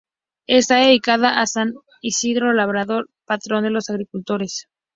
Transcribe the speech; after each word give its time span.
Está 0.47 0.77
dedicada 0.77 1.41
a 1.41 1.45
San 1.45 1.75
Isidro 2.01 2.53
Labrador, 2.53 3.07
patrón 3.27 3.65
de 3.65 3.69
los 3.69 3.91
agricultores. 3.91 4.65